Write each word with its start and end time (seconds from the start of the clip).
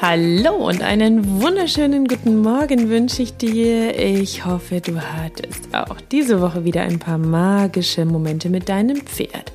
Hallo 0.00 0.54
und 0.54 0.80
einen 0.80 1.42
wunderschönen 1.42 2.06
guten 2.06 2.40
Morgen 2.40 2.88
wünsche 2.88 3.20
ich 3.20 3.36
dir. 3.36 3.98
Ich 3.98 4.46
hoffe, 4.46 4.80
du 4.80 5.00
hattest 5.00 5.74
auch 5.74 6.00
diese 6.12 6.40
Woche 6.40 6.64
wieder 6.64 6.82
ein 6.82 7.00
paar 7.00 7.18
magische 7.18 8.04
Momente 8.04 8.48
mit 8.48 8.68
deinem 8.68 8.98
Pferd. 8.98 9.50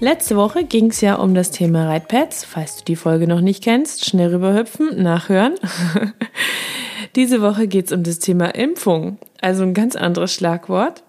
Letzte 0.00 0.34
Woche 0.36 0.64
ging 0.64 0.86
es 0.86 1.02
ja 1.02 1.16
um 1.16 1.34
das 1.34 1.50
Thema 1.50 1.88
Reitpads. 1.88 2.42
Falls 2.42 2.76
du 2.78 2.84
die 2.84 2.96
Folge 2.96 3.26
noch 3.26 3.42
nicht 3.42 3.62
kennst, 3.62 4.06
schnell 4.06 4.34
rüberhüpfen, 4.34 5.02
nachhören. 5.02 5.56
diese 7.14 7.42
Woche 7.42 7.68
geht 7.68 7.86
es 7.86 7.92
um 7.92 8.02
das 8.02 8.18
Thema 8.18 8.54
Impfung. 8.54 9.18
Also 9.42 9.62
ein 9.62 9.74
ganz 9.74 9.94
anderes 9.94 10.32
Schlagwort. 10.32 11.02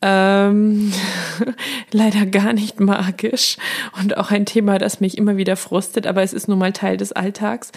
Ähm, 0.00 0.92
leider 1.92 2.24
gar 2.24 2.52
nicht 2.52 2.78
magisch 2.78 3.56
und 4.00 4.16
auch 4.16 4.30
ein 4.30 4.46
Thema, 4.46 4.78
das 4.78 5.00
mich 5.00 5.18
immer 5.18 5.36
wieder 5.36 5.56
frustet, 5.56 6.06
aber 6.06 6.22
es 6.22 6.32
ist 6.32 6.46
nun 6.46 6.60
mal 6.60 6.72
Teil 6.72 6.96
des 6.96 7.10
Alltags 7.10 7.72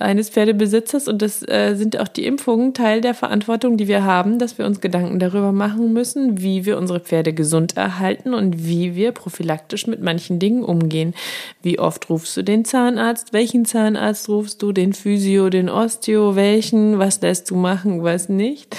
eines 0.00 0.28
Pferdebesitzers 0.28 1.06
und 1.06 1.22
das 1.22 1.46
äh, 1.48 1.74
sind 1.76 2.00
auch 2.00 2.08
die 2.08 2.26
Impfungen 2.26 2.74
Teil 2.74 3.00
der 3.00 3.14
Verantwortung, 3.14 3.76
die 3.76 3.86
wir 3.86 4.02
haben, 4.02 4.40
dass 4.40 4.58
wir 4.58 4.66
uns 4.66 4.80
Gedanken 4.80 5.20
darüber 5.20 5.52
machen 5.52 5.92
müssen, 5.92 6.40
wie 6.40 6.64
wir 6.64 6.78
unsere 6.78 6.98
Pferde 6.98 7.32
gesund 7.32 7.76
erhalten 7.76 8.34
und 8.34 8.66
wie 8.66 8.96
wir 8.96 9.12
prophylaktisch 9.12 9.86
mit 9.86 10.02
manchen 10.02 10.40
Dingen 10.40 10.64
umgehen. 10.64 11.14
Wie 11.62 11.78
oft 11.78 12.10
rufst 12.10 12.36
du 12.36 12.42
den 12.42 12.64
Zahnarzt? 12.64 13.32
Welchen 13.32 13.66
Zahnarzt 13.66 14.28
rufst 14.28 14.62
du? 14.62 14.72
Den 14.72 14.94
Physio, 14.94 15.48
den 15.48 15.68
Osteo? 15.68 16.34
Welchen? 16.34 16.98
Was 16.98 17.20
lässt 17.20 17.50
du 17.50 17.54
machen? 17.54 18.02
Was 18.02 18.28
nicht? 18.28 18.76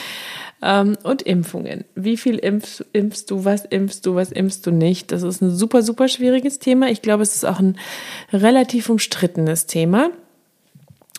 Ähm, 0.65 0.97
und 1.03 1.21
Impfungen. 1.23 1.83
Wie 1.93 2.15
viel 2.15 2.37
impfst, 2.37 2.85
impfst 2.93 3.25
du, 3.29 3.43
was 3.43 3.65
impfst 3.65 4.05
du, 4.05 4.15
was 4.15 4.31
impfst 4.31 4.65
du 4.65 4.71
nicht? 4.71 5.11
Das 5.11 5.21
ist 5.21 5.41
ein 5.41 5.51
super, 5.51 5.81
super 5.81 6.07
schwieriges 6.07 6.57
Thema. 6.59 6.87
Ich 6.89 7.01
glaube, 7.01 7.21
es 7.21 7.35
ist 7.35 7.43
auch 7.43 7.59
ein 7.59 7.77
relativ 8.31 8.89
umstrittenes 8.89 9.65
Thema. 9.65 10.09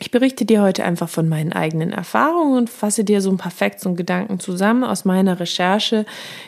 Ich 0.00 0.10
berichte 0.10 0.46
dir 0.46 0.62
heute 0.62 0.84
einfach 0.84 1.10
von 1.10 1.28
meinen 1.28 1.52
eigenen 1.52 1.92
Erfahrungen 1.92 2.56
und 2.56 2.70
fasse 2.70 3.04
dir 3.04 3.20
so 3.20 3.30
ein 3.30 3.36
paar 3.36 3.52
Facts 3.52 3.84
und 3.84 3.96
Gedanken 3.96 4.40
zusammen 4.40 4.82
aus 4.82 5.04
meiner 5.04 5.38
Recherche, 5.38 6.06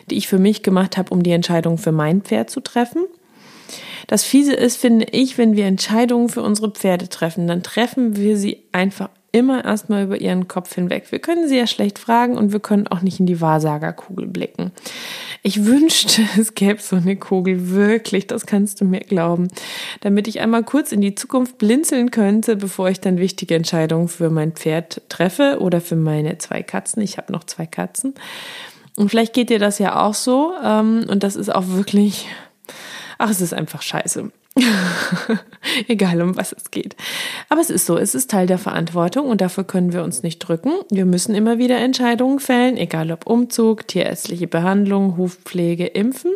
die 0.09 0.17
ich 0.17 0.27
für 0.27 0.39
mich 0.39 0.63
gemacht 0.63 0.97
habe, 0.97 1.11
um 1.11 1.21
die 1.21 1.31
Entscheidung 1.31 1.77
für 1.77 1.91
mein 1.91 2.23
Pferd 2.23 2.49
zu 2.49 2.61
treffen. 2.61 3.05
Das 4.07 4.23
Fiese 4.23 4.53
ist, 4.53 4.77
finde 4.77 5.07
ich, 5.11 5.37
wenn 5.37 5.55
wir 5.55 5.65
Entscheidungen 5.65 6.29
für 6.29 6.41
unsere 6.41 6.71
Pferde 6.71 7.09
treffen, 7.09 7.47
dann 7.47 7.61
treffen 7.61 8.15
wir 8.15 8.37
sie 8.37 8.63
einfach 8.71 9.09
immer 9.33 9.63
erstmal 9.63 10.03
über 10.03 10.19
ihren 10.19 10.47
Kopf 10.47 10.73
hinweg. 10.73 11.11
Wir 11.11 11.19
können 11.19 11.47
sie 11.47 11.57
ja 11.57 11.67
schlecht 11.67 11.99
fragen 11.99 12.37
und 12.37 12.53
wir 12.53 12.59
können 12.59 12.87
auch 12.87 13.01
nicht 13.01 13.19
in 13.19 13.25
die 13.25 13.41
Wahrsagerkugel 13.41 14.25
blicken. 14.25 14.71
Ich 15.43 15.65
wünschte, 15.65 16.23
es 16.39 16.55
gäbe 16.55 16.81
so 16.81 16.95
eine 16.95 17.17
Kugel, 17.17 17.69
wirklich, 17.69 18.27
das 18.27 18.45
kannst 18.45 18.81
du 18.81 18.85
mir 18.85 19.01
glauben, 19.01 19.49
damit 20.01 20.27
ich 20.27 20.39
einmal 20.39 20.63
kurz 20.63 20.91
in 20.91 21.01
die 21.01 21.15
Zukunft 21.15 21.57
blinzeln 21.57 22.11
könnte, 22.11 22.55
bevor 22.55 22.89
ich 22.89 22.99
dann 22.99 23.17
wichtige 23.17 23.55
Entscheidungen 23.55 24.07
für 24.07 24.29
mein 24.29 24.53
Pferd 24.53 25.01
treffe 25.09 25.57
oder 25.59 25.81
für 25.81 25.97
meine 25.97 26.37
zwei 26.37 26.63
Katzen. 26.63 27.01
Ich 27.01 27.17
habe 27.17 27.31
noch 27.31 27.43
zwei 27.43 27.65
Katzen. 27.65 28.15
Und 28.95 29.09
vielleicht 29.09 29.33
geht 29.33 29.51
dir 29.51 29.59
das 29.59 29.77
ja 29.77 30.03
auch 30.03 30.15
so. 30.15 30.53
Ähm, 30.63 31.05
und 31.07 31.23
das 31.23 31.35
ist 31.35 31.53
auch 31.53 31.67
wirklich, 31.67 32.27
ach, 33.17 33.29
es 33.29 33.41
ist 33.41 33.53
einfach 33.53 33.81
scheiße. 33.81 34.31
Egal 35.87 36.21
um 36.21 36.35
was 36.35 36.51
es 36.51 36.71
geht. 36.71 36.95
Aber 37.49 37.61
es 37.61 37.69
ist 37.69 37.85
so, 37.85 37.97
es 37.97 38.15
ist 38.15 38.31
Teil 38.31 38.47
der 38.47 38.57
Verantwortung 38.57 39.27
und 39.27 39.41
dafür 39.41 39.63
können 39.63 39.93
wir 39.93 40.03
uns 40.03 40.23
nicht 40.23 40.39
drücken. 40.39 40.71
Wir 40.89 41.05
müssen 41.05 41.35
immer 41.35 41.57
wieder 41.57 41.77
Entscheidungen 41.77 42.39
fällen, 42.39 42.77
egal 42.77 43.11
ob 43.11 43.27
Umzug, 43.27 43.87
tierärztliche 43.87 44.47
Behandlung, 44.47 45.17
Hufpflege, 45.17 45.85
Impfen. 45.85 46.31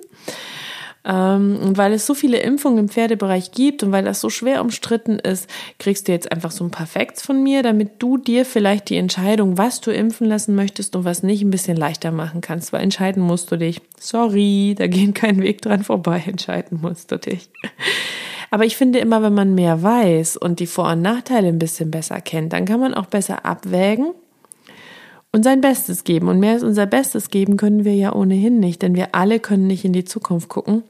Ähm, 1.03 1.57
und 1.61 1.77
weil 1.77 1.93
es 1.93 2.05
so 2.05 2.13
viele 2.13 2.37
Impfungen 2.37 2.77
im 2.77 2.89
Pferdebereich 2.89 3.51
gibt 3.51 3.81
und 3.81 3.91
weil 3.91 4.03
das 4.03 4.21
so 4.21 4.29
schwer 4.29 4.61
umstritten 4.61 5.17
ist, 5.17 5.49
kriegst 5.79 6.07
du 6.07 6.11
jetzt 6.11 6.31
einfach 6.31 6.51
so 6.51 6.63
ein 6.63 6.71
paar 6.71 6.85
Facts 6.85 7.23
von 7.23 7.41
mir, 7.41 7.63
damit 7.63 7.93
du 7.99 8.17
dir 8.17 8.45
vielleicht 8.45 8.89
die 8.89 8.97
Entscheidung, 8.97 9.57
was 9.57 9.81
du 9.81 9.91
impfen 9.91 10.27
lassen 10.27 10.53
möchtest 10.55 10.95
und 10.95 11.03
was 11.03 11.23
nicht, 11.23 11.41
ein 11.41 11.49
bisschen 11.49 11.77
leichter 11.77 12.11
machen 12.11 12.41
kannst. 12.41 12.71
Weil 12.71 12.83
entscheiden 12.83 13.23
musst 13.23 13.51
du 13.51 13.57
dich. 13.57 13.81
Sorry, 13.99 14.75
da 14.77 14.87
geht 14.87 15.15
kein 15.15 15.41
Weg 15.41 15.61
dran 15.61 15.83
vorbei. 15.83 16.23
Entscheiden 16.27 16.79
musst 16.81 17.11
du 17.11 17.17
dich. 17.17 17.49
Aber 18.51 18.65
ich 18.65 18.77
finde 18.77 18.99
immer, 18.99 19.23
wenn 19.23 19.33
man 19.33 19.55
mehr 19.55 19.81
weiß 19.81 20.37
und 20.37 20.59
die 20.59 20.67
Vor- 20.67 20.91
und 20.91 21.01
Nachteile 21.01 21.47
ein 21.47 21.59
bisschen 21.59 21.89
besser 21.89 22.21
kennt, 22.21 22.53
dann 22.53 22.65
kann 22.65 22.79
man 22.79 22.93
auch 22.93 23.05
besser 23.07 23.45
abwägen 23.45 24.11
und 25.31 25.43
sein 25.43 25.61
Bestes 25.61 26.03
geben. 26.03 26.27
Und 26.27 26.39
mehr 26.39 26.53
als 26.53 26.63
unser 26.63 26.85
Bestes 26.85 27.29
geben 27.29 27.57
können 27.57 27.85
wir 27.85 27.95
ja 27.95 28.13
ohnehin 28.13 28.59
nicht, 28.59 28.81
denn 28.81 28.95
wir 28.95 29.15
alle 29.15 29.39
können 29.39 29.67
nicht 29.67 29.85
in 29.85 29.93
die 29.93 30.03
Zukunft 30.03 30.49
gucken. 30.49 30.83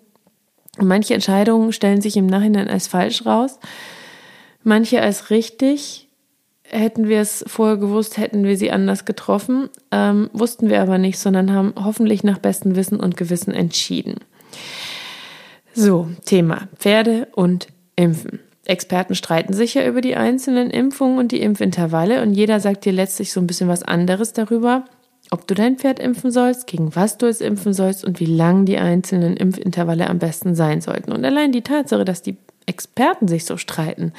Und 0.77 0.87
manche 0.87 1.13
Entscheidungen 1.13 1.73
stellen 1.73 2.01
sich 2.01 2.15
im 2.15 2.27
Nachhinein 2.27 2.69
als 2.69 2.87
falsch 2.87 3.25
raus, 3.25 3.59
manche 4.63 5.01
als 5.01 5.29
richtig. 5.29 6.07
Hätten 6.63 7.09
wir 7.09 7.19
es 7.19 7.43
vorher 7.47 7.75
gewusst, 7.75 8.17
hätten 8.17 8.45
wir 8.45 8.57
sie 8.57 8.71
anders 8.71 9.03
getroffen, 9.03 9.69
ähm, 9.91 10.29
wussten 10.31 10.69
wir 10.69 10.81
aber 10.81 10.97
nicht, 10.97 11.19
sondern 11.19 11.51
haben 11.51 11.73
hoffentlich 11.75 12.23
nach 12.23 12.37
bestem 12.37 12.77
Wissen 12.77 12.97
und 12.97 13.17
Gewissen 13.17 13.53
entschieden. 13.53 14.15
So, 15.73 16.07
Thema 16.23 16.69
Pferde 16.77 17.27
und 17.33 17.67
Impfen. 17.97 18.39
Experten 18.63 19.15
streiten 19.15 19.53
sich 19.53 19.73
ja 19.73 19.85
über 19.85 19.99
die 19.99 20.15
einzelnen 20.15 20.69
Impfungen 20.69 21.17
und 21.17 21.33
die 21.33 21.41
Impfintervalle 21.41 22.21
und 22.21 22.33
jeder 22.33 22.61
sagt 22.61 22.85
dir 22.85 22.93
letztlich 22.93 23.33
so 23.33 23.41
ein 23.41 23.47
bisschen 23.47 23.67
was 23.67 23.83
anderes 23.83 24.31
darüber, 24.31 24.85
ob 25.31 25.47
du 25.47 25.55
dein 25.55 25.77
Pferd 25.77 25.99
impfen 25.99 26.29
sollst, 26.29 26.67
gegen 26.67 26.95
was 26.95 27.17
du 27.17 27.25
es 27.25 27.41
impfen 27.41 27.73
sollst 27.73 28.05
und 28.05 28.19
wie 28.19 28.25
lang 28.25 28.65
die 28.65 28.77
einzelnen 28.77 29.37
Impfintervalle 29.37 30.09
am 30.09 30.19
besten 30.19 30.55
sein 30.55 30.81
sollten. 30.81 31.11
Und 31.11 31.25
allein 31.25 31.51
die 31.51 31.63
Tatsache, 31.63 32.05
dass 32.05 32.21
die 32.21 32.37
Experten 32.65 33.27
sich 33.27 33.45
so 33.45 33.57
streiten, 33.57 34.13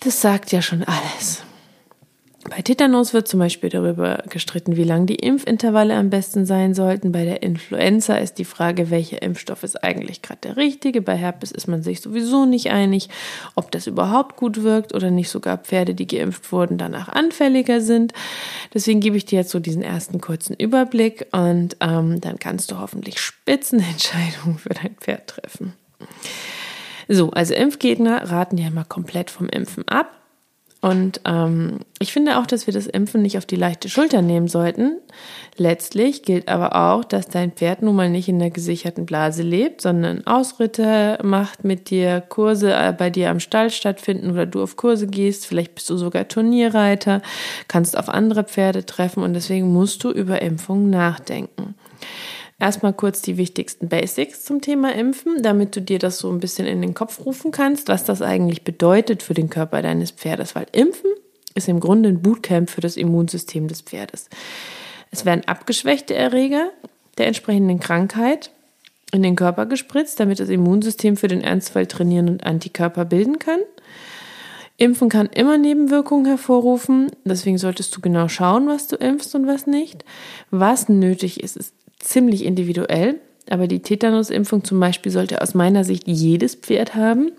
das 0.00 0.20
sagt 0.20 0.52
ja 0.52 0.62
schon 0.62 0.84
alles. 0.84 1.45
Bei 2.48 2.62
Tetanus 2.62 3.12
wird 3.12 3.26
zum 3.26 3.40
Beispiel 3.40 3.70
darüber 3.70 4.22
gestritten, 4.28 4.76
wie 4.76 4.84
lang 4.84 5.06
die 5.06 5.16
Impfintervalle 5.16 5.94
am 5.94 6.10
besten 6.10 6.46
sein 6.46 6.74
sollten. 6.74 7.10
Bei 7.10 7.24
der 7.24 7.42
Influenza 7.42 8.16
ist 8.16 8.38
die 8.38 8.44
Frage, 8.44 8.90
welcher 8.90 9.20
Impfstoff 9.20 9.64
ist 9.64 9.82
eigentlich 9.82 10.22
gerade 10.22 10.40
der 10.42 10.56
richtige. 10.56 11.02
Bei 11.02 11.16
Herpes 11.16 11.50
ist 11.50 11.66
man 11.66 11.82
sich 11.82 12.00
sowieso 12.00 12.46
nicht 12.46 12.70
einig, 12.70 13.08
ob 13.56 13.70
das 13.72 13.86
überhaupt 13.86 14.36
gut 14.36 14.62
wirkt 14.62 14.94
oder 14.94 15.10
nicht 15.10 15.28
sogar 15.28 15.58
Pferde, 15.58 15.94
die 15.94 16.06
geimpft 16.06 16.52
wurden, 16.52 16.78
danach 16.78 17.08
anfälliger 17.08 17.80
sind. 17.80 18.12
Deswegen 18.72 19.00
gebe 19.00 19.16
ich 19.16 19.24
dir 19.24 19.40
jetzt 19.40 19.50
so 19.50 19.58
diesen 19.58 19.82
ersten 19.82 20.20
kurzen 20.20 20.54
Überblick 20.54 21.26
und 21.32 21.76
ähm, 21.80 22.20
dann 22.20 22.38
kannst 22.38 22.70
du 22.70 22.78
hoffentlich 22.78 23.18
Spitzenentscheidungen 23.18 24.58
für 24.58 24.70
dein 24.70 24.94
Pferd 25.00 25.26
treffen. 25.26 25.72
So, 27.08 27.30
also 27.30 27.54
Impfgegner 27.54 28.30
raten 28.30 28.58
ja 28.58 28.68
immer 28.68 28.84
komplett 28.84 29.30
vom 29.30 29.48
Impfen 29.48 29.86
ab. 29.88 30.12
Und 30.82 31.20
ähm, 31.24 31.80
ich 31.98 32.12
finde 32.12 32.38
auch, 32.38 32.46
dass 32.46 32.66
wir 32.66 32.74
das 32.74 32.86
Impfen 32.86 33.22
nicht 33.22 33.38
auf 33.38 33.46
die 33.46 33.56
leichte 33.56 33.88
Schulter 33.88 34.20
nehmen 34.20 34.46
sollten. 34.46 34.98
Letztlich 35.56 36.22
gilt 36.22 36.48
aber 36.48 36.76
auch, 36.76 37.02
dass 37.02 37.28
dein 37.28 37.52
Pferd 37.52 37.80
nun 37.80 37.96
mal 37.96 38.10
nicht 38.10 38.28
in 38.28 38.38
der 38.38 38.50
gesicherten 38.50 39.06
Blase 39.06 39.42
lebt, 39.42 39.80
sondern 39.80 40.26
Ausritte 40.26 41.18
macht 41.22 41.64
mit 41.64 41.88
dir, 41.88 42.20
Kurse 42.20 42.74
äh, 42.74 42.92
bei 42.96 43.08
dir 43.08 43.30
am 43.30 43.40
Stall 43.40 43.70
stattfinden 43.70 44.30
oder 44.30 44.44
du 44.44 44.62
auf 44.62 44.76
Kurse 44.76 45.06
gehst. 45.06 45.46
Vielleicht 45.46 45.74
bist 45.74 45.88
du 45.88 45.96
sogar 45.96 46.28
Turnierreiter, 46.28 47.22
kannst 47.68 47.96
auf 47.96 48.10
andere 48.10 48.44
Pferde 48.44 48.84
treffen 48.84 49.22
und 49.22 49.32
deswegen 49.32 49.72
musst 49.72 50.04
du 50.04 50.10
über 50.10 50.42
Impfungen 50.42 50.90
nachdenken. 50.90 51.74
Erstmal 52.58 52.94
kurz 52.94 53.20
die 53.20 53.36
wichtigsten 53.36 53.88
Basics 53.88 54.44
zum 54.44 54.62
Thema 54.62 54.94
Impfen, 54.94 55.42
damit 55.42 55.76
du 55.76 55.82
dir 55.82 55.98
das 55.98 56.18
so 56.18 56.30
ein 56.30 56.40
bisschen 56.40 56.66
in 56.66 56.80
den 56.80 56.94
Kopf 56.94 57.24
rufen 57.24 57.50
kannst, 57.50 57.88
was 57.88 58.04
das 58.04 58.22
eigentlich 58.22 58.64
bedeutet 58.64 59.22
für 59.22 59.34
den 59.34 59.50
Körper 59.50 59.82
deines 59.82 60.10
Pferdes. 60.10 60.54
Weil 60.54 60.66
Impfen 60.72 61.10
ist 61.54 61.68
im 61.68 61.80
Grunde 61.80 62.08
ein 62.08 62.22
Bootcamp 62.22 62.70
für 62.70 62.80
das 62.80 62.96
Immunsystem 62.96 63.68
des 63.68 63.82
Pferdes. 63.82 64.30
Es 65.10 65.26
werden 65.26 65.46
abgeschwächte 65.46 66.14
Erreger 66.14 66.70
der 67.18 67.26
entsprechenden 67.26 67.78
Krankheit 67.78 68.50
in 69.12 69.22
den 69.22 69.36
Körper 69.36 69.66
gespritzt, 69.66 70.18
damit 70.18 70.40
das 70.40 70.48
Immunsystem 70.48 71.16
für 71.16 71.28
den 71.28 71.42
Ernstfall 71.42 71.86
trainieren 71.86 72.28
und 72.28 72.44
Antikörper 72.44 73.04
bilden 73.04 73.38
kann. 73.38 73.60
Impfen 74.78 75.08
kann 75.08 75.28
immer 75.28 75.56
Nebenwirkungen 75.56 76.26
hervorrufen, 76.26 77.10
deswegen 77.24 77.56
solltest 77.56 77.96
du 77.96 78.00
genau 78.00 78.28
schauen, 78.28 78.68
was 78.68 78.88
du 78.88 78.96
impfst 78.96 79.34
und 79.34 79.46
was 79.46 79.66
nicht. 79.66 80.04
Was 80.50 80.90
nötig 80.90 81.42
ist, 81.42 81.56
ist 81.56 81.72
ziemlich 82.00 82.44
individuell, 82.44 83.20
aber 83.48 83.66
die 83.68 83.80
Tetanusimpfung 83.80 84.64
zum 84.64 84.80
Beispiel 84.80 85.12
sollte 85.12 85.40
aus 85.40 85.54
meiner 85.54 85.84
Sicht 85.84 86.06
jedes 86.06 86.54
Pferd 86.54 86.94
haben. 86.94 87.32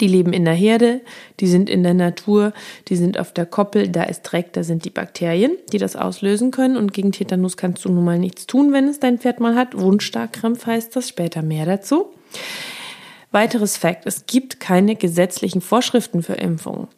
Die 0.00 0.08
leben 0.08 0.32
in 0.32 0.44
der 0.44 0.54
Herde, 0.54 1.02
die 1.40 1.46
sind 1.46 1.70
in 1.70 1.82
der 1.82 1.94
Natur, 1.94 2.52
die 2.88 2.96
sind 2.96 3.18
auf 3.18 3.32
der 3.32 3.46
Koppel, 3.46 3.88
da 3.88 4.02
ist 4.04 4.22
Dreck, 4.22 4.52
da 4.52 4.64
sind 4.64 4.84
die 4.84 4.90
Bakterien, 4.90 5.52
die 5.72 5.78
das 5.78 5.94
auslösen 5.94 6.50
können. 6.50 6.76
Und 6.76 6.92
gegen 6.92 7.12
Tetanus 7.12 7.56
kannst 7.56 7.84
du 7.84 7.90
nun 7.90 8.04
mal 8.04 8.18
nichts 8.18 8.46
tun, 8.46 8.72
wenn 8.72 8.88
es 8.88 8.98
dein 8.98 9.18
Pferd 9.18 9.40
mal 9.40 9.54
hat. 9.54 9.78
Wundstarkrampf 9.78 10.66
heißt 10.66 10.96
das, 10.96 11.08
später 11.08 11.42
mehr 11.42 11.66
dazu. 11.66 12.06
Weiteres 13.30 13.76
Fakt, 13.76 14.06
es 14.06 14.26
gibt 14.26 14.58
keine 14.58 14.96
gesetzlichen 14.96 15.60
Vorschriften 15.60 16.22
für 16.22 16.34
Impfungen. 16.34 16.88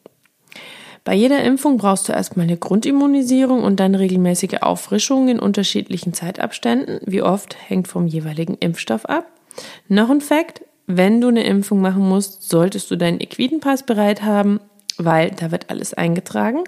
Bei 1.06 1.14
jeder 1.14 1.44
Impfung 1.44 1.76
brauchst 1.76 2.08
du 2.08 2.12
erstmal 2.12 2.46
eine 2.46 2.56
Grundimmunisierung 2.56 3.62
und 3.62 3.78
dann 3.78 3.94
regelmäßige 3.94 4.62
Auffrischungen 4.62 5.28
in 5.28 5.38
unterschiedlichen 5.38 6.12
Zeitabständen. 6.12 6.98
Wie 7.06 7.22
oft 7.22 7.56
hängt 7.68 7.86
vom 7.86 8.08
jeweiligen 8.08 8.54
Impfstoff 8.54 9.04
ab. 9.04 9.24
Noch 9.86 10.10
ein 10.10 10.20
Fakt, 10.20 10.62
wenn 10.88 11.20
du 11.20 11.28
eine 11.28 11.44
Impfung 11.44 11.80
machen 11.80 12.08
musst, 12.08 12.48
solltest 12.50 12.90
du 12.90 12.96
deinen 12.96 13.20
Equidenpass 13.20 13.84
bereit 13.84 14.24
haben, 14.24 14.58
weil 14.98 15.30
da 15.30 15.52
wird 15.52 15.70
alles 15.70 15.94
eingetragen. 15.94 16.64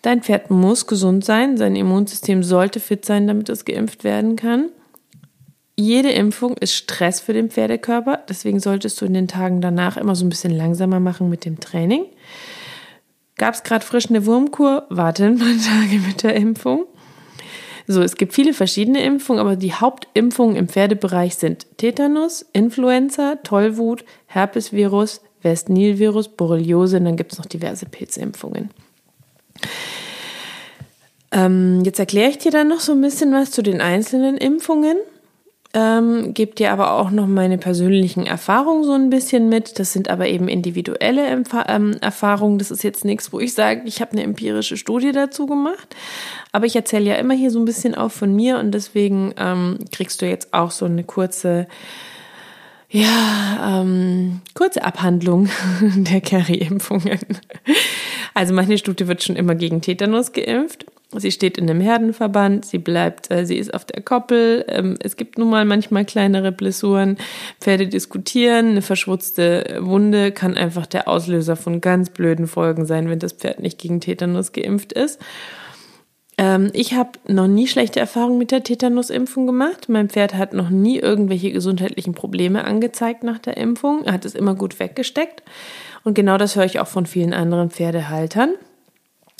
Dein 0.00 0.22
Pferd 0.22 0.50
muss 0.50 0.86
gesund 0.86 1.22
sein, 1.22 1.58
sein 1.58 1.76
Immunsystem 1.76 2.42
sollte 2.42 2.80
fit 2.80 3.04
sein, 3.04 3.26
damit 3.26 3.50
es 3.50 3.66
geimpft 3.66 4.02
werden 4.02 4.36
kann. 4.36 4.70
Jede 5.76 6.10
Impfung 6.10 6.56
ist 6.56 6.72
Stress 6.72 7.20
für 7.20 7.34
den 7.34 7.50
Pferdekörper, 7.50 8.20
deswegen 8.30 8.60
solltest 8.60 8.98
du 8.98 9.04
in 9.04 9.12
den 9.12 9.28
Tagen 9.28 9.60
danach 9.60 9.98
immer 9.98 10.14
so 10.14 10.24
ein 10.24 10.30
bisschen 10.30 10.56
langsamer 10.56 11.00
machen 11.00 11.28
mit 11.28 11.44
dem 11.44 11.60
Training. 11.60 12.06
Gab 13.42 13.54
es 13.54 13.64
gerade 13.64 13.84
frisch 13.84 14.08
eine 14.08 14.24
Wurmkur? 14.24 14.86
Warte 14.88 15.24
ein 15.24 15.36
paar 15.36 15.48
Tage 15.48 15.98
mit 16.06 16.22
der 16.22 16.36
Impfung. 16.36 16.86
So, 17.88 18.00
es 18.00 18.14
gibt 18.14 18.34
viele 18.34 18.54
verschiedene 18.54 19.02
Impfungen, 19.02 19.40
aber 19.40 19.56
die 19.56 19.74
Hauptimpfungen 19.74 20.54
im 20.54 20.68
Pferdebereich 20.68 21.34
sind 21.34 21.66
Tetanus, 21.76 22.46
Influenza, 22.52 23.34
Tollwut, 23.42 24.04
Herpesvirus, 24.26 25.22
West-Nil-Virus, 25.42 26.28
Borreliose 26.28 26.98
und 26.98 27.04
dann 27.04 27.16
gibt 27.16 27.32
es 27.32 27.38
noch 27.38 27.46
diverse 27.46 27.86
Pilzimpfungen. 27.86 28.70
Ähm, 31.32 31.82
jetzt 31.84 31.98
erkläre 31.98 32.30
ich 32.30 32.38
dir 32.38 32.52
dann 32.52 32.68
noch 32.68 32.78
so 32.78 32.92
ein 32.92 33.00
bisschen 33.00 33.32
was 33.32 33.50
zu 33.50 33.62
den 33.62 33.80
einzelnen 33.80 34.36
Impfungen 34.36 34.98
ähm, 35.74 36.34
gebe 36.34 36.54
dir 36.54 36.70
aber 36.72 36.92
auch 36.92 37.10
noch 37.10 37.26
meine 37.26 37.56
persönlichen 37.56 38.26
Erfahrungen 38.26 38.84
so 38.84 38.92
ein 38.92 39.08
bisschen 39.08 39.48
mit. 39.48 39.78
Das 39.78 39.92
sind 39.92 40.10
aber 40.10 40.28
eben 40.28 40.48
individuelle 40.48 41.26
Empf 41.26 41.54
ähm, 41.66 41.96
Erfahrungen. 42.00 42.58
Das 42.58 42.70
ist 42.70 42.84
jetzt 42.84 43.04
nichts, 43.04 43.32
wo 43.32 43.40
ich 43.40 43.54
sage, 43.54 43.82
ich 43.86 44.00
habe 44.00 44.12
eine 44.12 44.22
empirische 44.22 44.76
Studie 44.76 45.12
dazu 45.12 45.46
gemacht. 45.46 45.96
Aber 46.52 46.66
ich 46.66 46.76
erzähle 46.76 47.06
ja 47.06 47.14
immer 47.14 47.34
hier 47.34 47.50
so 47.50 47.58
ein 47.58 47.64
bisschen 47.64 47.94
auch 47.94 48.10
von 48.10 48.36
mir 48.36 48.58
und 48.58 48.72
deswegen 48.72 49.32
ähm, 49.38 49.78
kriegst 49.90 50.20
du 50.20 50.26
jetzt 50.28 50.52
auch 50.52 50.70
so 50.70 50.84
eine 50.84 51.04
kurze 51.04 51.66
ja, 52.90 53.80
ähm, 53.80 54.42
kurze 54.52 54.84
Abhandlung 54.84 55.48
der 55.80 56.20
Carry-Impfungen. 56.20 57.18
Also 58.34 58.52
meine 58.52 58.76
Studie 58.76 59.08
wird 59.08 59.22
schon 59.22 59.36
immer 59.36 59.54
gegen 59.54 59.80
Tetanus 59.80 60.32
geimpft. 60.32 60.84
Sie 61.14 61.30
steht 61.30 61.58
in 61.58 61.68
einem 61.68 61.80
Herdenverband, 61.80 62.64
sie 62.64 62.78
bleibt, 62.78 63.30
äh, 63.30 63.44
sie 63.44 63.58
ist 63.58 63.74
auf 63.74 63.84
der 63.84 64.02
Koppel. 64.02 64.64
Ähm, 64.68 64.96
es 65.00 65.16
gibt 65.16 65.38
nun 65.38 65.50
mal 65.50 65.64
manchmal 65.64 66.04
kleinere 66.04 66.52
Blessuren. 66.52 67.18
Pferde 67.60 67.86
diskutieren, 67.86 68.70
eine 68.70 68.82
verschwutzte 68.82 69.78
Wunde 69.80 70.32
kann 70.32 70.56
einfach 70.56 70.86
der 70.86 71.08
Auslöser 71.08 71.56
von 71.56 71.80
ganz 71.80 72.10
blöden 72.10 72.46
Folgen 72.46 72.86
sein, 72.86 73.10
wenn 73.10 73.18
das 73.18 73.32
Pferd 73.32 73.60
nicht 73.60 73.78
gegen 73.78 74.00
Tetanus 74.00 74.52
geimpft 74.52 74.92
ist. 74.92 75.20
Ähm, 76.38 76.70
ich 76.72 76.94
habe 76.94 77.10
noch 77.28 77.46
nie 77.46 77.66
schlechte 77.66 78.00
Erfahrungen 78.00 78.38
mit 78.38 78.50
der 78.50 78.64
Tetanusimpfung 78.64 79.46
gemacht. 79.46 79.88
Mein 79.88 80.08
Pferd 80.08 80.34
hat 80.34 80.54
noch 80.54 80.70
nie 80.70 80.98
irgendwelche 80.98 81.52
gesundheitlichen 81.52 82.14
Probleme 82.14 82.64
angezeigt 82.64 83.22
nach 83.22 83.38
der 83.38 83.58
Impfung. 83.58 84.04
Er 84.04 84.14
hat 84.14 84.24
es 84.24 84.34
immer 84.34 84.54
gut 84.54 84.80
weggesteckt. 84.80 85.42
Und 86.04 86.14
genau 86.14 86.38
das 86.38 86.56
höre 86.56 86.64
ich 86.64 86.80
auch 86.80 86.88
von 86.88 87.06
vielen 87.06 87.34
anderen 87.34 87.70
Pferdehaltern. 87.70 88.54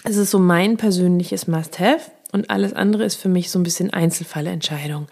Es 0.04 0.16
ist 0.16 0.31
so 0.31 0.38
mein 0.38 0.76
persönliches 0.76 1.46
Must-Have 1.46 2.10
und 2.32 2.50
alles 2.50 2.72
andere 2.72 3.04
ist 3.04 3.16
für 3.16 3.28
mich 3.28 3.50
so 3.50 3.58
ein 3.58 3.62
bisschen 3.62 3.93
Einzelfallentscheidung. 3.93 5.06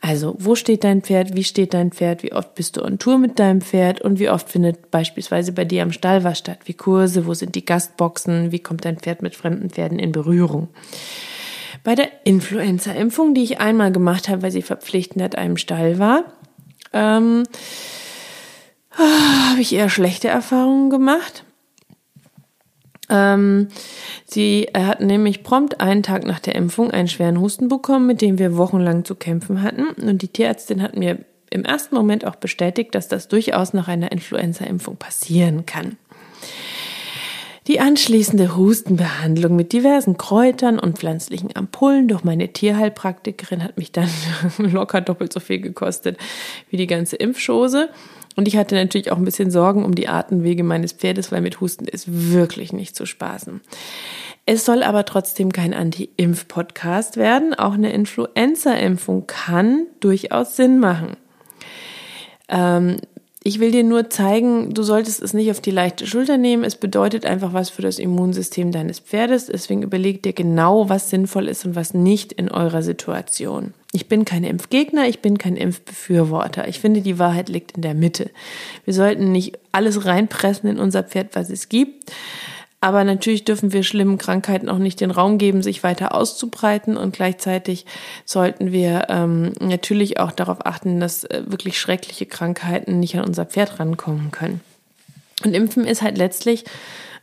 Also, 0.00 0.34
wo 0.38 0.56
steht 0.56 0.84
dein 0.84 1.00
Pferd? 1.00 1.34
Wie 1.34 1.44
steht 1.44 1.72
dein 1.72 1.90
Pferd? 1.90 2.22
Wie 2.22 2.32
oft 2.32 2.54
bist 2.54 2.76
du 2.76 2.82
on 2.82 2.98
Tour 2.98 3.18
mit 3.18 3.38
deinem 3.38 3.62
Pferd? 3.62 4.02
Und 4.02 4.18
wie 4.18 4.28
oft 4.28 4.50
findet 4.50 4.90
beispielsweise 4.90 5.52
bei 5.52 5.64
dir 5.64 5.82
am 5.82 5.92
Stall 5.92 6.22
was 6.22 6.38
statt? 6.38 6.58
Wie 6.64 6.74
Kurse? 6.74 7.26
Wo 7.26 7.34
sind 7.34 7.54
die 7.54 7.64
Gastboxen? 7.64 8.52
Wie 8.52 8.58
kommt 8.58 8.84
dein 8.84 8.98
Pferd 8.98 9.22
mit 9.22 9.34
fremden 9.34 9.70
Pferden 9.70 9.98
in 9.98 10.12
Berührung? 10.12 10.68
Bei 11.82 11.94
der 11.94 12.08
Influenza-Impfung, 12.24 13.32
die 13.32 13.44
ich 13.44 13.60
einmal 13.60 13.92
gemacht 13.92 14.28
habe, 14.28 14.42
weil 14.42 14.50
sie 14.50 14.62
verpflichtend 14.62 15.22
at 15.22 15.38
einem 15.38 15.56
Stall 15.56 15.98
war, 15.98 16.24
ähm, 16.92 17.44
habe 18.98 19.60
ich 19.60 19.72
eher 19.72 19.88
schlechte 19.88 20.28
Erfahrungen 20.28 20.90
gemacht. 20.90 21.45
Ähm, 23.08 23.68
sie 24.24 24.68
hat 24.76 25.00
nämlich 25.00 25.42
prompt 25.42 25.80
einen 25.80 26.02
Tag 26.02 26.26
nach 26.26 26.40
der 26.40 26.54
Impfung 26.54 26.90
einen 26.90 27.08
schweren 27.08 27.40
Husten 27.40 27.68
bekommen, 27.68 28.06
mit 28.06 28.20
dem 28.20 28.38
wir 28.38 28.56
wochenlang 28.56 29.04
zu 29.04 29.14
kämpfen 29.14 29.62
hatten. 29.62 29.88
Und 29.88 30.22
die 30.22 30.28
Tierärztin 30.28 30.82
hat 30.82 30.96
mir 30.96 31.18
im 31.50 31.64
ersten 31.64 31.94
Moment 31.94 32.26
auch 32.26 32.36
bestätigt, 32.36 32.94
dass 32.94 33.08
das 33.08 33.28
durchaus 33.28 33.72
nach 33.72 33.88
einer 33.88 34.12
Influenza-Impfung 34.12 34.96
passieren 34.96 35.64
kann. 35.66 35.96
Die 37.66 37.80
anschließende 37.80 38.56
Hustenbehandlung 38.56 39.56
mit 39.56 39.72
diversen 39.72 40.16
Kräutern 40.16 40.78
und 40.78 40.98
pflanzlichen 40.98 41.54
Ampullen 41.56 42.06
durch 42.06 42.22
meine 42.22 42.52
Tierheilpraktikerin 42.52 43.64
hat 43.64 43.76
mich 43.76 43.90
dann 43.90 44.08
locker 44.58 45.00
doppelt 45.00 45.32
so 45.32 45.40
viel 45.40 45.60
gekostet 45.60 46.16
wie 46.70 46.76
die 46.76 46.86
ganze 46.86 47.16
Impfschose. 47.16 47.88
Und 48.36 48.46
ich 48.46 48.56
hatte 48.56 48.76
natürlich 48.76 49.10
auch 49.10 49.16
ein 49.16 49.24
bisschen 49.24 49.50
Sorgen 49.50 49.84
um 49.84 49.94
die 49.94 50.08
Atemwege 50.08 50.62
meines 50.62 50.92
Pferdes, 50.92 51.32
weil 51.32 51.40
mit 51.40 51.60
Husten 51.60 51.86
ist 51.86 52.32
wirklich 52.32 52.72
nicht 52.72 52.94
zu 52.94 53.04
spaßen. 53.04 53.60
Es 54.44 54.64
soll 54.64 54.84
aber 54.84 55.04
trotzdem 55.04 55.50
kein 55.50 55.74
Anti-Impf-Podcast 55.74 57.16
werden. 57.16 57.52
Auch 57.52 57.74
eine 57.74 57.92
Influenza-Impfung 57.92 59.26
kann 59.26 59.86
durchaus 59.98 60.54
Sinn 60.54 60.78
machen. 60.78 61.16
Ähm, 62.48 62.98
ich 63.46 63.60
will 63.60 63.70
dir 63.70 63.84
nur 63.84 64.10
zeigen, 64.10 64.74
du 64.74 64.82
solltest 64.82 65.22
es 65.22 65.32
nicht 65.32 65.52
auf 65.52 65.60
die 65.60 65.70
leichte 65.70 66.04
Schulter 66.04 66.36
nehmen. 66.36 66.64
Es 66.64 66.74
bedeutet 66.74 67.24
einfach 67.24 67.52
was 67.52 67.70
für 67.70 67.80
das 67.80 68.00
Immunsystem 68.00 68.72
deines 68.72 68.98
Pferdes. 68.98 69.46
Deswegen 69.46 69.84
überleg 69.84 70.20
dir 70.24 70.32
genau, 70.32 70.88
was 70.88 71.10
sinnvoll 71.10 71.46
ist 71.46 71.64
und 71.64 71.76
was 71.76 71.94
nicht 71.94 72.32
in 72.32 72.50
eurer 72.50 72.82
Situation. 72.82 73.72
Ich 73.92 74.08
bin 74.08 74.24
kein 74.24 74.42
Impfgegner, 74.42 75.06
ich 75.06 75.20
bin 75.20 75.38
kein 75.38 75.56
Impfbefürworter. 75.56 76.66
Ich 76.66 76.80
finde, 76.80 77.02
die 77.02 77.20
Wahrheit 77.20 77.48
liegt 77.48 77.76
in 77.76 77.82
der 77.82 77.94
Mitte. 77.94 78.32
Wir 78.84 78.94
sollten 78.94 79.30
nicht 79.30 79.56
alles 79.70 80.06
reinpressen 80.06 80.68
in 80.68 80.80
unser 80.80 81.04
Pferd, 81.04 81.36
was 81.36 81.48
es 81.48 81.68
gibt. 81.68 82.10
Aber 82.80 83.04
natürlich 83.04 83.44
dürfen 83.44 83.72
wir 83.72 83.82
schlimmen 83.82 84.18
Krankheiten 84.18 84.68
auch 84.68 84.78
nicht 84.78 85.00
den 85.00 85.10
Raum 85.10 85.38
geben, 85.38 85.62
sich 85.62 85.82
weiter 85.82 86.14
auszubreiten. 86.14 86.96
Und 86.96 87.14
gleichzeitig 87.14 87.86
sollten 88.24 88.70
wir 88.70 89.06
ähm, 89.08 89.52
natürlich 89.60 90.20
auch 90.20 90.30
darauf 90.30 90.64
achten, 90.66 91.00
dass 91.00 91.24
äh, 91.24 91.42
wirklich 91.46 91.80
schreckliche 91.80 92.26
Krankheiten 92.26 93.00
nicht 93.00 93.16
an 93.16 93.24
unser 93.24 93.46
Pferd 93.46 93.80
rankommen 93.80 94.30
können. 94.30 94.60
Und 95.44 95.54
Impfen 95.54 95.84
ist 95.84 96.02
halt 96.02 96.18
letztlich 96.18 96.64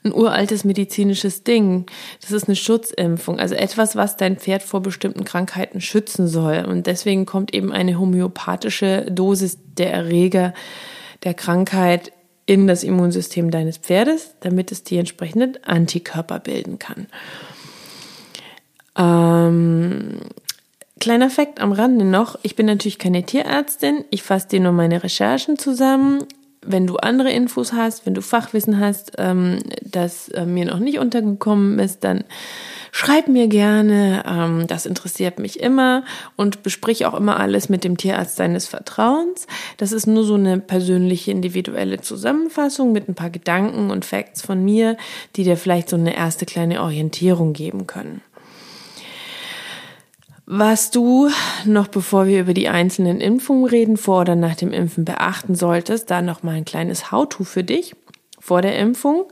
ein 0.04 0.14
uraltes 0.14 0.64
medizinisches 0.66 1.44
Ding. 1.44 1.86
Das 2.22 2.32
ist 2.32 2.48
eine 2.48 2.56
Schutzimpfung, 2.56 3.40
also 3.40 3.56
etwas, 3.56 3.96
was 3.96 4.18
dein 4.18 4.38
Pferd 4.38 4.64
vor 4.64 4.82
bestimmten 4.82 5.24
Krankheiten 5.24 5.82
schützen 5.82 6.28
soll. 6.28 6.66
Und 6.66 6.88
deswegen 6.88 7.26
kommt 7.26 7.54
eben 7.54 7.72
eine 7.72 8.00
homöopathische 8.00 9.06
Dosis 9.10 9.60
der 9.78 9.94
Erreger 9.94 10.54
der 11.24 11.34
Krankheit 11.34 12.12
in 12.46 12.68
das 12.68 12.84
Immunsystem 12.84 13.52
deines 13.52 13.78
Pferdes, 13.78 14.36
damit 14.42 14.72
es 14.72 14.84
die 14.84 14.98
entsprechenden 14.98 15.64
Antikörper 15.64 16.40
bilden 16.40 16.78
kann. 16.80 17.08
Ähm, 18.98 20.20
kleiner 21.00 21.30
Fakt 21.30 21.62
am 21.62 21.72
Rande 21.72 22.06
noch, 22.06 22.38
ich 22.44 22.56
bin 22.56 22.66
natürlich 22.66 23.00
keine 23.00 23.24
Tierärztin, 23.24 24.06
ich 24.10 24.24
fasse 24.24 24.50
dir 24.50 24.60
nur 24.60 24.74
meine 24.74 25.04
Recherchen 25.04 25.58
zusammen. 25.58 26.26
Wenn 26.66 26.88
du 26.88 26.96
andere 26.96 27.32
Infos 27.32 27.74
hast, 27.74 28.06
wenn 28.06 28.14
du 28.14 28.22
Fachwissen 28.22 28.80
hast, 28.80 29.14
ähm, 29.18 29.60
das 29.82 30.30
äh, 30.30 30.46
mir 30.46 30.66
noch 30.66 30.80
nicht 30.80 31.00
untergekommen 31.00 31.80
ist, 31.80 32.04
dann 32.04 32.24
Schreib 32.96 33.28
mir 33.28 33.48
gerne, 33.48 34.24
ähm, 34.28 34.68
das 34.68 34.86
interessiert 34.86 35.40
mich 35.40 35.60
immer 35.60 36.04
und 36.36 36.62
besprich 36.62 37.08
auch 37.08 37.16
immer 37.16 37.40
alles 37.40 37.68
mit 37.68 37.84
dem 37.84 37.98
Tierarzt 37.98 38.40
deines 38.40 38.68
Vertrauens. 38.68 39.48
Das 39.78 39.92
ist 39.92 40.06
nur 40.06 40.24
so 40.24 40.36
eine 40.36 40.60
persönliche, 40.60 41.32
individuelle 41.32 42.02
Zusammenfassung 42.02 42.92
mit 42.92 43.10
ein 43.10 43.16
paar 43.16 43.32
Gedanken 43.32 43.90
und 43.90 44.06
Facts 44.06 44.44
von 44.44 44.64
mir, 44.64 44.96
die 45.36 45.44
dir 45.44 45.58
vielleicht 45.58 45.90
so 45.90 45.96
eine 45.96 46.16
erste 46.16 46.46
kleine 46.46 46.84
Orientierung 46.84 47.54
geben 47.54 47.88
können. 47.88 48.22
Was 50.46 50.92
du 50.92 51.32
noch 51.66 51.88
bevor 51.88 52.28
wir 52.28 52.42
über 52.42 52.54
die 52.54 52.70
einzelnen 52.70 53.22
Impfungen 53.22 53.66
reden, 53.66 53.98
vor 53.98 54.22
oder 54.22 54.36
nach 54.36 54.56
dem 54.56 54.72
Impfen 54.72 55.04
beachten 55.04 55.56
solltest, 55.56 56.12
da 56.12 56.22
noch 56.22 56.44
mal 56.44 56.58
ein 56.58 56.66
kleines 56.66 57.12
How-to 57.12 57.44
für 57.44 57.64
dich 57.64 57.96
vor 58.40 58.62
der 58.62 58.78
Impfung. 58.78 59.26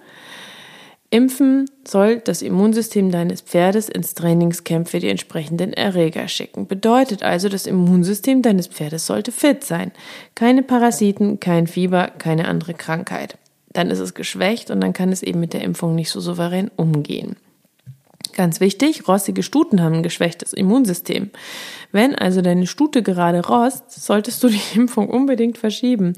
Impfen 1.13 1.69
soll 1.85 2.19
das 2.19 2.41
Immunsystem 2.41 3.11
deines 3.11 3.41
Pferdes 3.41 3.89
ins 3.89 4.13
Trainingscamp 4.13 4.87
für 4.87 4.99
die 4.99 5.09
entsprechenden 5.09 5.73
Erreger 5.73 6.29
schicken. 6.29 6.67
Bedeutet 6.67 7.21
also, 7.21 7.49
das 7.49 7.65
Immunsystem 7.65 8.41
deines 8.41 8.67
Pferdes 8.67 9.07
sollte 9.07 9.33
fit 9.33 9.65
sein. 9.65 9.91
Keine 10.35 10.63
Parasiten, 10.63 11.41
kein 11.41 11.67
Fieber, 11.67 12.07
keine 12.17 12.47
andere 12.47 12.73
Krankheit. 12.73 13.37
Dann 13.73 13.91
ist 13.91 13.99
es 13.99 14.13
geschwächt 14.13 14.71
und 14.71 14.79
dann 14.79 14.93
kann 14.93 15.11
es 15.11 15.21
eben 15.21 15.41
mit 15.41 15.51
der 15.51 15.63
Impfung 15.63 15.95
nicht 15.95 16.09
so 16.09 16.21
souverän 16.21 16.71
umgehen. 16.77 17.35
Ganz 18.33 18.61
wichtig, 18.61 19.07
rossige 19.09 19.43
Stuten 19.43 19.81
haben 19.81 19.95
ein 19.95 20.03
geschwächtes 20.03 20.53
Immunsystem. 20.53 21.31
Wenn 21.91 22.15
also 22.15 22.41
deine 22.41 22.67
Stute 22.67 23.03
gerade 23.03 23.45
rost, 23.45 23.91
solltest 23.91 24.41
du 24.43 24.47
die 24.47 24.61
Impfung 24.75 25.09
unbedingt 25.09 25.57
verschieben. 25.57 26.13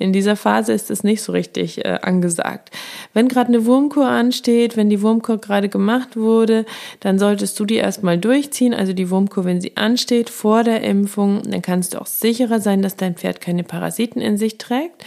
In 0.00 0.14
dieser 0.14 0.34
Phase 0.34 0.72
ist 0.72 0.90
es 0.90 1.04
nicht 1.04 1.20
so 1.20 1.32
richtig 1.32 1.84
äh, 1.84 1.98
angesagt. 2.00 2.70
Wenn 3.12 3.28
gerade 3.28 3.48
eine 3.48 3.66
Wurmkur 3.66 4.08
ansteht, 4.08 4.76
wenn 4.78 4.88
die 4.88 5.02
Wurmkur 5.02 5.36
gerade 5.38 5.68
gemacht 5.68 6.16
wurde, 6.16 6.64
dann 7.00 7.18
solltest 7.18 7.60
du 7.60 7.66
die 7.66 7.76
erstmal 7.76 8.16
durchziehen. 8.16 8.72
Also 8.72 8.94
die 8.94 9.10
Wurmkur, 9.10 9.44
wenn 9.44 9.60
sie 9.60 9.76
ansteht 9.76 10.30
vor 10.30 10.64
der 10.64 10.82
Impfung, 10.82 11.42
dann 11.42 11.60
kannst 11.60 11.92
du 11.92 12.00
auch 12.00 12.06
sicherer 12.06 12.60
sein, 12.60 12.80
dass 12.80 12.96
dein 12.96 13.14
Pferd 13.14 13.42
keine 13.42 13.62
Parasiten 13.62 14.22
in 14.22 14.38
sich 14.38 14.56
trägt. 14.56 15.04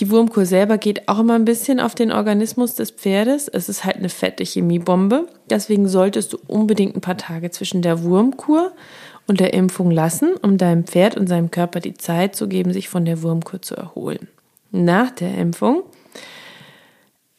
Die 0.00 0.10
Wurmkur 0.10 0.44
selber 0.44 0.76
geht 0.76 1.08
auch 1.08 1.20
immer 1.20 1.34
ein 1.34 1.44
bisschen 1.44 1.78
auf 1.78 1.94
den 1.94 2.10
Organismus 2.10 2.74
des 2.74 2.90
Pferdes. 2.90 3.46
Es 3.46 3.68
ist 3.68 3.84
halt 3.84 3.96
eine 3.96 4.08
fette 4.08 4.44
Chemiebombe. 4.44 5.28
Deswegen 5.48 5.88
solltest 5.88 6.32
du 6.32 6.38
unbedingt 6.48 6.96
ein 6.96 7.00
paar 7.00 7.16
Tage 7.16 7.52
zwischen 7.52 7.80
der 7.80 8.02
Wurmkur 8.02 8.72
und 9.26 9.40
der 9.40 9.54
Impfung 9.54 9.90
lassen, 9.90 10.34
um 10.42 10.58
deinem 10.58 10.84
Pferd 10.84 11.16
und 11.16 11.26
seinem 11.26 11.50
Körper 11.50 11.80
die 11.80 11.94
Zeit 11.94 12.36
zu 12.36 12.48
geben, 12.48 12.72
sich 12.72 12.88
von 12.88 13.04
der 13.04 13.22
Wurmkur 13.22 13.62
zu 13.62 13.74
erholen. 13.74 14.28
Nach 14.70 15.10
der 15.10 15.36
Impfung 15.36 15.82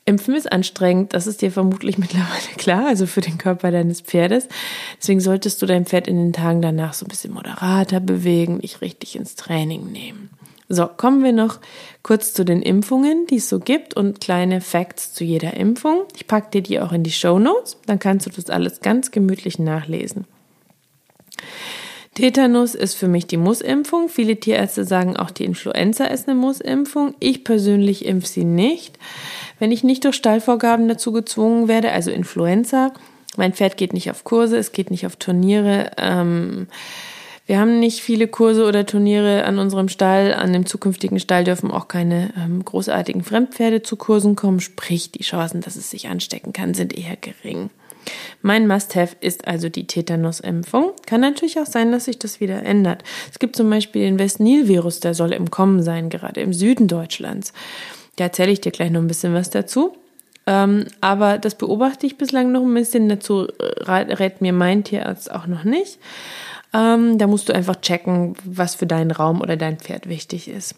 Impfen 0.07 0.35
ist 0.35 0.49
anstrengend, 0.49 1.13
das 1.13 1.27
ist 1.27 1.41
dir 1.41 1.51
vermutlich 1.51 1.97
mittlerweile 1.97 2.55
klar, 2.57 2.87
also 2.87 3.05
für 3.05 3.21
den 3.21 3.37
Körper 3.37 3.71
deines 3.71 4.01
Pferdes. 4.01 4.47
Deswegen 4.99 5.19
solltest 5.19 5.61
du 5.61 5.65
dein 5.65 5.85
Pferd 5.85 6.07
in 6.07 6.17
den 6.17 6.33
Tagen 6.33 6.61
danach 6.61 6.93
so 6.93 7.05
ein 7.05 7.09
bisschen 7.09 7.33
moderater 7.33 7.99
bewegen, 7.99 8.61
dich 8.61 8.81
richtig 8.81 9.17
ins 9.17 9.35
Training 9.35 9.91
nehmen. 9.91 10.29
So, 10.69 10.87
kommen 10.87 11.23
wir 11.23 11.33
noch 11.33 11.59
kurz 12.03 12.33
zu 12.33 12.43
den 12.43 12.61
Impfungen, 12.61 13.25
die 13.27 13.37
es 13.37 13.49
so 13.49 13.59
gibt 13.59 13.95
und 13.95 14.19
kleine 14.19 14.59
Facts 14.59 15.13
zu 15.13 15.23
jeder 15.23 15.55
Impfung. 15.55 16.03
Ich 16.15 16.27
packe 16.27 16.51
dir 16.51 16.61
die 16.61 16.79
auch 16.79 16.93
in 16.93 17.03
die 17.03 17.11
Show 17.11 17.37
Notes, 17.37 17.77
dann 17.85 17.99
kannst 17.99 18.25
du 18.25 18.29
das 18.29 18.49
alles 18.49 18.79
ganz 18.79 19.11
gemütlich 19.11 19.59
nachlesen. 19.59 20.25
Tetanus 22.15 22.73
ist 22.73 22.95
für 22.95 23.07
mich 23.07 23.27
die 23.27 23.37
Mussimpfung. 23.37 24.09
Viele 24.09 24.39
Tierärzte 24.39 24.85
sagen 24.85 25.15
auch, 25.17 25.29
die 25.29 25.45
Influenza 25.45 26.05
ist 26.05 26.27
eine 26.27 26.37
Mussimpfung. 26.37 27.13
Ich 27.19 27.43
persönlich 27.43 28.05
impfe 28.05 28.27
sie 28.27 28.43
nicht. 28.43 28.97
Wenn 29.59 29.71
ich 29.71 29.83
nicht 29.83 30.03
durch 30.03 30.15
Stallvorgaben 30.15 30.87
dazu 30.87 31.11
gezwungen 31.11 31.67
werde, 31.67 31.91
also 31.91 32.09
Influenza, 32.09 32.91
mein 33.35 33.53
Pferd 33.53 33.77
geht 33.77 33.93
nicht 33.93 34.09
auf 34.09 34.23
Kurse, 34.23 34.57
es 34.57 34.71
geht 34.71 34.89
nicht 34.89 35.05
auf 35.05 35.15
Turniere, 35.17 35.91
ähm, 35.97 36.67
wir 37.47 37.59
haben 37.59 37.79
nicht 37.79 38.01
viele 38.01 38.27
Kurse 38.27 38.65
oder 38.65 38.85
Turniere 38.85 39.45
an 39.45 39.57
unserem 39.57 39.87
Stall. 39.87 40.33
An 40.33 40.51
dem 40.51 40.65
zukünftigen 40.65 41.17
Stall 41.17 41.45
dürfen 41.45 41.71
auch 41.71 41.87
keine 41.87 42.33
ähm, 42.37 42.63
großartigen 42.63 43.23
Fremdpferde 43.23 43.81
zu 43.83 43.95
Kursen 43.95 44.35
kommen. 44.35 44.59
Sprich, 44.59 45.11
die 45.13 45.23
Chancen, 45.23 45.61
dass 45.61 45.77
es 45.77 45.89
sich 45.89 46.09
anstecken 46.09 46.51
kann, 46.51 46.73
sind 46.73 46.97
eher 46.97 47.15
gering. 47.15 47.69
Mein 48.41 48.67
Must-Have 48.67 49.15
ist 49.19 49.47
also 49.47 49.69
die 49.69 49.87
Tetanus-Impfung. 49.87 50.91
Kann 51.05 51.21
natürlich 51.21 51.59
auch 51.59 51.65
sein, 51.65 51.91
dass 51.91 52.05
sich 52.05 52.19
das 52.19 52.39
wieder 52.39 52.63
ändert. 52.63 53.03
Es 53.31 53.39
gibt 53.39 53.55
zum 53.55 53.69
Beispiel 53.69 54.03
den 54.03 54.19
West-Nil-Virus, 54.19 54.99
der 54.99 55.13
soll 55.13 55.33
im 55.33 55.51
Kommen 55.51 55.81
sein, 55.83 56.09
gerade 56.09 56.41
im 56.41 56.53
Süden 56.53 56.87
Deutschlands. 56.87 57.53
Da 58.15 58.25
erzähle 58.25 58.51
ich 58.51 58.61
dir 58.61 58.71
gleich 58.71 58.91
noch 58.91 59.01
ein 59.01 59.07
bisschen 59.07 59.33
was 59.33 59.49
dazu. 59.49 59.95
Ähm, 60.45 60.85
aber 61.01 61.37
das 61.37 61.55
beobachte 61.55 62.07
ich 62.07 62.17
bislang 62.17 62.51
noch 62.51 62.61
ein 62.61 62.73
bisschen. 62.73 63.09
Dazu 63.09 63.47
rät 63.59 64.41
mir 64.41 64.53
mein 64.53 64.83
Tierarzt 64.83 65.29
auch 65.31 65.45
noch 65.45 65.63
nicht. 65.65 65.99
Ähm, 66.73 67.17
da 67.17 67.27
musst 67.27 67.49
du 67.49 67.53
einfach 67.53 67.75
checken, 67.81 68.35
was 68.43 68.75
für 68.75 68.87
deinen 68.87 69.11
Raum 69.11 69.41
oder 69.41 69.57
dein 69.57 69.77
Pferd 69.77 70.07
wichtig 70.09 70.47
ist. 70.47 70.75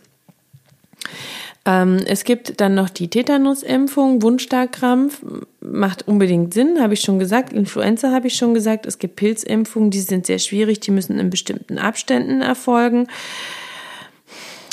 Ähm, 1.70 2.00
es 2.08 2.24
gibt 2.24 2.60
dann 2.62 2.74
noch 2.74 2.90
die 2.90 3.10
Tetanusimpfung, 3.10 4.24
Wundstarkrampf, 4.24 5.24
macht 5.62 6.08
unbedingt 6.08 6.52
Sinn, 6.52 6.82
habe 6.82 6.96
ich 6.96 7.02
schon 7.02 7.20
gesagt. 7.20 7.54
Influenza 7.54 8.12
habe 8.12 8.28
ich 8.28 8.36
schon 8.36 8.56
gesagt. 8.56 8.88
Es 8.88 8.98
gibt 8.98 9.18
Pilzimpfungen, 9.18 9.92
die 9.92 10.00
sind 10.00 10.26
sehr 10.26 10.40
schwierig, 10.40 10.80
die 10.80 10.90
müssen 10.90 11.20
in 11.20 11.30
bestimmten 11.30 11.78
Abständen 11.78 12.42
erfolgen. 12.42 13.08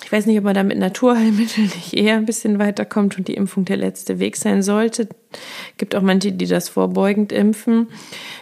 Ich 0.05 0.13
weiß 0.13 0.25
nicht, 0.25 0.39
ob 0.39 0.45
man 0.45 0.55
da 0.55 0.63
mit 0.63 0.79
Naturheilmitteln 0.79 1.67
nicht 1.67 1.93
eher 1.93 2.17
ein 2.17 2.25
bisschen 2.25 2.59
weiterkommt 2.59 3.19
und 3.19 3.29
die 3.29 3.35
Impfung 3.35 3.67
der 3.67 3.77
letzte 3.77 4.19
Weg 4.19 4.37
sein 4.37 4.63
sollte. 4.63 5.03
Es 5.33 5.77
gibt 5.77 5.95
auch 5.97 6.03
manche, 6.03 6.33
die 6.33 6.47
das 6.47 6.71
vorbeugend 6.71 7.31
impfen. 7.31 7.89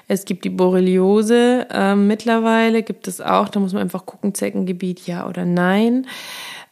Es 0.06 0.26
gibt 0.26 0.44
die 0.44 0.50
Borreliose 0.50 1.66
äh, 1.70 1.96
mittlerweile, 1.96 2.84
gibt 2.84 3.08
es 3.08 3.20
auch. 3.20 3.48
Da 3.48 3.58
muss 3.58 3.72
man 3.72 3.82
einfach 3.82 4.06
gucken, 4.06 4.34
Zeckengebiet 4.34 5.06
ja 5.08 5.26
oder 5.26 5.44
nein. 5.44 6.06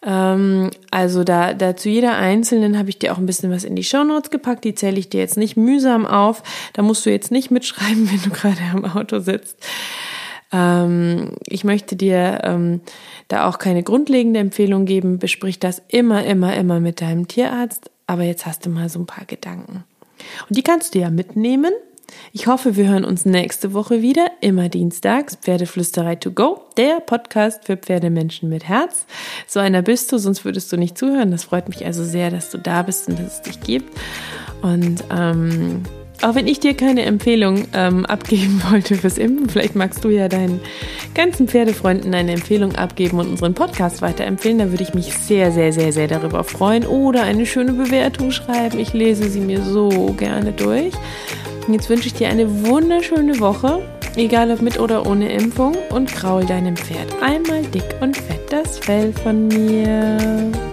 Ähm, 0.04 0.71
also 0.90 1.25
da, 1.25 1.54
da 1.54 1.76
zu 1.76 1.88
jeder 1.88 2.16
einzelnen 2.16 2.78
habe 2.78 2.90
ich 2.90 2.99
dir 2.99 3.12
auch 3.12 3.18
ein 3.18 3.26
bisschen 3.26 3.50
was 3.50 3.64
in 3.64 3.76
die 3.76 3.85
Shownotes 3.85 4.30
gepackt. 4.30 4.64
Die 4.64 4.75
zähle 4.75 4.99
ich 4.99 5.09
dir 5.09 5.21
jetzt 5.21 5.37
nicht 5.37 5.56
mühsam 5.56 6.06
auf. 6.06 6.42
Da 6.73 6.82
musst 6.82 7.06
du 7.06 7.11
jetzt 7.11 7.30
nicht 7.30 7.50
mitschreiben, 7.50 8.11
wenn 8.12 8.23
du 8.23 8.30
gerade 8.30 8.61
am 8.73 8.85
Auto 8.85 9.21
sitzt. 9.21 9.56
Ähm, 10.52 11.32
ich 11.47 11.64
möchte 11.64 11.97
dir 11.97 12.40
ähm, 12.42 12.80
da 13.28 13.49
auch 13.49 13.59
keine 13.59 13.82
grundlegende 13.82 14.40
Empfehlung 14.40 14.85
geben. 14.85 15.18
Besprich 15.18 15.59
das 15.59 15.82
immer, 15.88 16.25
immer, 16.25 16.54
immer 16.54 16.80
mit 16.80 17.00
deinem 17.00 17.28
Tierarzt. 17.28 17.90
Aber 18.06 18.23
jetzt 18.25 18.47
hast 18.47 18.66
du 18.66 18.71
mal 18.71 18.88
so 18.88 18.99
ein 18.99 19.06
paar 19.06 19.25
Gedanken. 19.25 19.85
Und 20.49 20.56
die 20.56 20.62
kannst 20.62 20.94
du 20.94 20.99
ja 20.99 21.11
mitnehmen 21.11 21.73
ich 22.33 22.47
hoffe, 22.47 22.76
wir 22.76 22.88
hören 22.88 23.04
uns 23.04 23.25
nächste 23.25 23.73
Woche 23.73 24.02
wieder, 24.02 24.26
immer 24.40 24.69
dienstags, 24.69 25.37
Pferdeflüsterei 25.37 26.16
to 26.16 26.31
go, 26.31 26.62
der 26.76 27.00
Podcast 27.00 27.64
für 27.64 27.76
Pferdemenschen 27.76 28.49
mit 28.49 28.69
Herz. 28.69 29.07
So 29.47 29.61
einer 29.61 29.83
bist 29.83 30.12
du, 30.12 30.19
sonst 30.19 30.45
würdest 30.45 30.73
du 30.73 30.76
nicht 30.76 30.97
zuhören. 30.97 31.31
Das 31.31 31.45
freut 31.45 31.69
mich 31.69 31.85
also 31.85 32.04
sehr, 32.04 32.31
dass 32.31 32.50
du 32.50 32.59
da 32.59 32.83
bist 32.83 33.09
und 33.09 33.19
dass 33.19 33.38
es 33.38 33.42
dich 33.42 33.61
gibt. 33.61 33.99
Und 34.62 35.04
ähm, 35.11 35.83
auch 36.23 36.35
wenn 36.35 36.47
ich 36.47 36.61
dir 36.61 36.75
keine 36.75 37.02
Empfehlung 37.02 37.64
ähm, 37.75 38.07
abgeben 38.07 38.62
wollte 38.71 38.97
fürs 38.97 39.19
Impfen, 39.19 39.49
vielleicht 39.49 39.75
magst 39.75 40.05
du 40.05 40.09
ja 40.09 40.29
deinen 40.29 40.61
ganzen 41.14 41.49
Pferdefreunden 41.49 42.14
eine 42.14 42.33
Empfehlung 42.33 42.75
abgeben 42.75 43.19
und 43.19 43.29
unseren 43.29 43.55
Podcast 43.55 44.02
weiterempfehlen. 44.02 44.59
Da 44.59 44.71
würde 44.71 44.83
ich 44.83 44.95
mich 44.95 45.14
sehr, 45.14 45.52
sehr, 45.52 45.73
sehr, 45.73 45.93
sehr 45.93 46.09
darüber 46.09 46.45
freuen. 46.45 46.87
Oder 46.87 47.23
eine 47.23 47.47
schöne 47.47 47.73
Bewertung 47.73 48.31
schreiben. 48.31 48.79
Ich 48.79 48.93
lese 48.93 49.29
sie 49.29 49.41
mir 49.41 49.62
so 49.62 50.14
gerne 50.17 50.52
durch. 50.52 50.93
Jetzt 51.69 51.88
wünsche 51.88 52.07
ich 52.07 52.14
dir 52.14 52.29
eine 52.29 52.67
wunderschöne 52.67 53.38
Woche, 53.38 53.81
egal 54.17 54.50
ob 54.50 54.62
mit 54.62 54.81
oder 54.81 55.07
ohne 55.07 55.33
Impfung, 55.33 55.76
und 55.91 56.12
kraul 56.12 56.45
deinem 56.45 56.76
Pferd 56.76 57.09
einmal 57.23 57.62
dick 57.62 57.85
und 58.00 58.17
fett 58.17 58.52
das 58.52 58.79
Fell 58.79 59.12
von 59.12 59.47
mir. 59.49 60.72